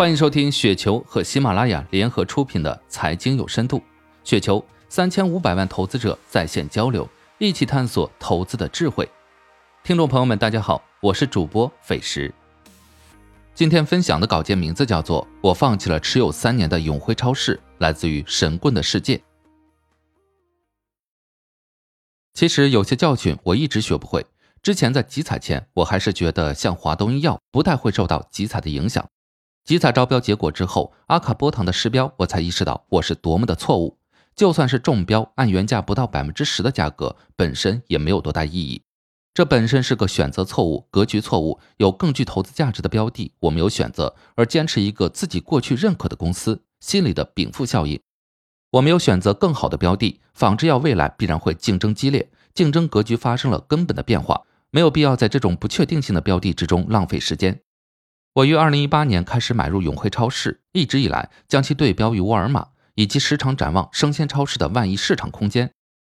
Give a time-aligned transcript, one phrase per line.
[0.00, 3.76] 欢迎收听雪球和喜马拉雅联合出品的《财经有深度》，
[4.24, 9.06] 雪球三千五百万投资者在线交流，一起探索投资的智慧。
[9.84, 12.32] 听众朋友们，大家好，我是主播斐石。
[13.54, 19.20] 今天分享的稿件名字叫做《我放弃了持有三年的永辉超市》，来自于神棍的世界。
[22.32, 24.24] 其实有些教训我一直学不会。
[24.62, 29.06] 之前在集采前，我还是觉得像华东医药不太会受到集采的影响。
[29.70, 33.96] 集采招标结果之后，阿卡波糖的失标，我才意识到我是多么的错误。
[34.34, 38.82] 就算是中标，按原价不到百分之十的价格，本身也没有多大意义。
[39.32, 41.60] 这本身是个选择错误、格局错误。
[41.76, 48.00] 有更具投资价值的标的，我没有选择，而坚持一个自己过去认可的公司，心里的禀赋效应。
[48.72, 57.60] 我没有选择更好的标的，仿制药未来必然会竞争激烈，竞争格局发生了根本的变化，没有必要在这种不确定性的标的之中浪费时间。
[58.34, 65.68] 我于二零一八年开始买入永辉超市，一直以来将其对标于沃尔玛，以及时常展望生鲜超市的万亿市场空间。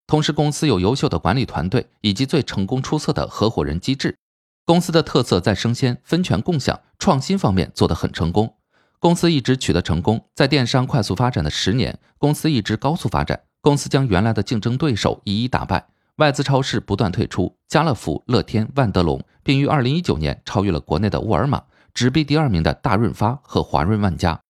[0.08, 4.16] 同时，公司有优秀的管理团队以及最成功出色的合伙人机制。
[4.64, 8.56] 公司的特色在生鲜分权共享、创新方面做得很成功。
[8.98, 13.40] 公司一直取得成功，在电商快速发展的十年，公司一直高速发展。
[13.60, 21.62] 公司将原来的竞争对手一一打败，外资超市不断退出，家乐福、乐天、万德隆，并于二零一九年超越了国内的沃尔玛。
[21.98, 24.40] 直逼第二名的大润发和华润万家。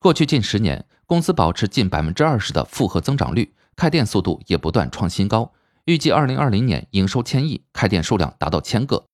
[0.00, 5.52] 过去近十年，公司保持近百分之二十的复合增长率，开店速度也不断创新高。
[5.84, 9.04] 预计二零二零年营收千亿，开店数量达到千个。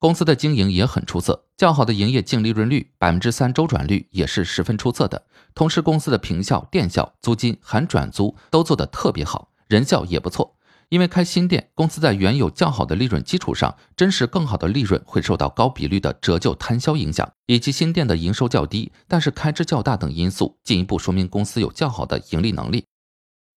[0.00, 5.24] 公司的经营也很出色，较好的营业净利润率、百分之三周转率也是十分出色的。
[5.54, 10.56] 同时，公司的平效、店效、租金含转租都做得特别好，人效也不错。
[10.92, 22.84] 因为开新店，公司在原有较好的利润基础上，真实更好的利润会受到高比率的折旧摊销影响，以及新店的营收较低，但是开支较大等因素，进一步说明公司有较好的盈利能力。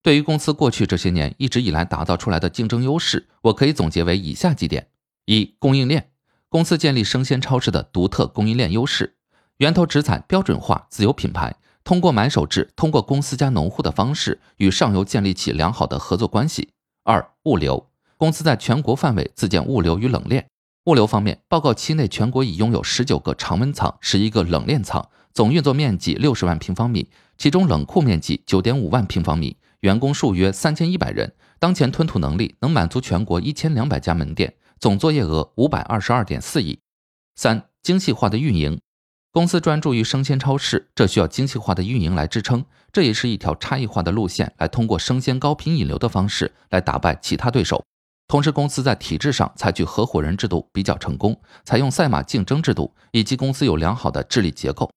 [0.02, 4.88] 对于公司过去这些年一直以来打造出来的竞争优势，我可以总结为以下几点：
[5.26, 6.08] 一、供应链，
[6.48, 9.14] 公司建立生鲜超市的独特供应链优势，
[9.58, 11.54] 源头直采标准化自有品牌，
[11.84, 16.70] 通过买手制，通过公司加农户的方式，与上游建立起良好的合作关系。
[17.46, 20.44] 物流公司在全国范围自建物流与冷链。
[20.86, 27.08] 物流方面，报告期内全国已拥有十九个常温仓、十一个冷链仓，总运作面积六十万平方米，
[27.38, 31.32] 其中冷库面积九点五万平方米，员工数约三千一百人。
[31.58, 36.78] 当前吞吐能力能满足全国一千两百家门店，总作业额五百二十二点四亿。
[37.34, 38.80] 三、精细化的运营。
[39.36, 47.84] 公司专注于生鲜超市，这需要精细化的运营来支撑，这也是一条差异化的路线，来通过生鲜高频引流的方式来打败其他对手。
[48.28, 54.90] 同时，公司在体制上采取合伙人制度比较成功，采用赛马竞争制度，以及公司有良好的治理结构。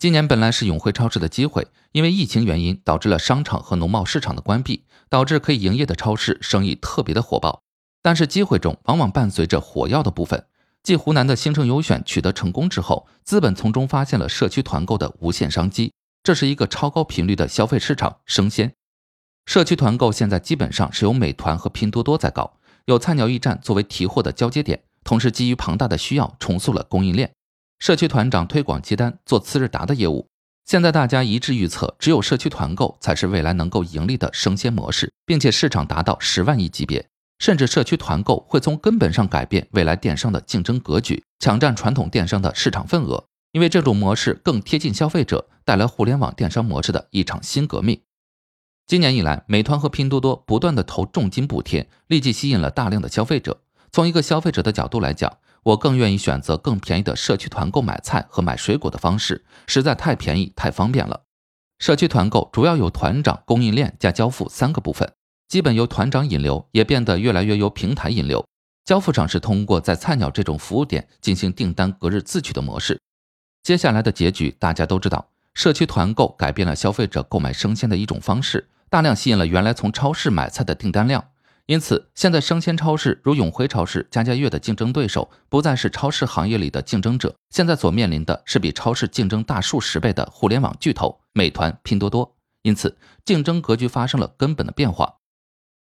[0.00, 7.62] 今年本来是永辉超市的机会，因为疫情原因导致了商场和农贸市场的关闭，导致可以营业的超市生意特别的火爆。
[8.02, 10.46] 但是机会中往往伴随着火药的部分。
[10.82, 15.92] 继湖南的星城优选取得成功之后，资本从中发现了社区团购的无限商机。
[16.22, 18.72] 这是一个超高频率的消费市场，生鲜
[19.46, 27.32] 社区团购现在基本上是由美团和拼多多在搞，有菜鸟驿站作为提货的交接点，同时基于庞大的需要重塑了供应链。
[27.78, 30.26] 社区团长推广接单，做次日达的业务。
[30.66, 37.06] 现在大家一致预测，只有社区团购才是未来能够盈利的生鲜模式，并且市场达到十万亿级别。
[37.38, 43.24] 甚至社区团购会从根本上改变未来电商的竞争格局，抢占传统电商的市场份额。
[43.52, 48.02] 因为这种模式更贴近消费者，带来互联网电商模式的一场新革命。
[48.86, 53.62] 今年以来，美团和拼多多不断的投重金补贴，立即吸引了大量的消费者。
[53.90, 61.22] 从一个消费者的角度来讲，我更愿意选择更便宜的社区团购买菜和买水果的方式，实在太便宜太方便了。
[61.78, 65.12] 社区团购主要有团长、供应链加交付三个部分。
[65.48, 68.44] 基本由团长引流，也变得越来越由平台引流。
[68.84, 73.00] 交付上是通过在菜鸟这种服务点进行订单隔日自取的模式。
[73.62, 81.24] 接下来的结局大家都知道，社区团购改变了消费者购买生鲜的一种方式，大量吸引了原来从超市买菜的订单量。
[81.64, 92.34] 因此，现在生鲜超市如永辉超市、家家悦的竞争对手不再是超市行业里的竞争者，现在所面临的是比超市竞争大数十倍的互联网巨头美团、拼多多。
[92.62, 95.17] 因此，竞争格局发生了根本的变化。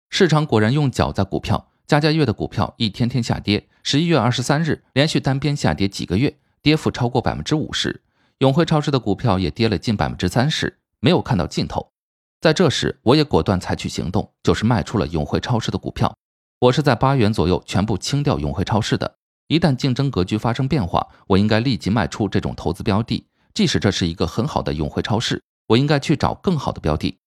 [0.08, 3.68] 市场果然用脚在股票，家家悦的股票一天天下跌。
[3.82, 8.02] 十一月二十三日，连续单边下跌几个月，跌幅超过百分之五十。
[8.38, 11.92] 永辉超市的股票也跌了近百分之三十，没有看到尽头。
[12.40, 16.14] 在这时，我也果断采取行动，就是卖出了永辉超市的股票。
[16.60, 19.16] 我是在八元左右全部清掉永辉超市的。
[19.48, 23.26] 一旦竞争格局发生变化，我应该立即卖出这种投资标的。
[23.54, 27.18] 即使这是一个很好的永辉超市，我应该去找更好的标的。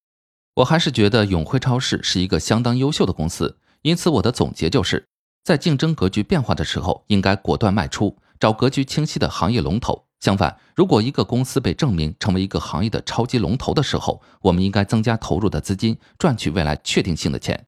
[0.55, 5.05] 我还是觉得永辉超市是一个相当优秀的公司，因此我的总结就是，
[5.43, 10.05] 在竞争格局变化的时候，应该果断卖出，找格局清晰的行业龙头。
[10.19, 17.65] 相反，如果一个公司被证明成为一个行业的超级龙头的时候，我们应该增加投入的资金，赚取未来确定性的钱。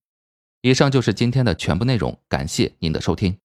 [0.61, 3.37] 以上就是今天的全部内容，感谢您的收听。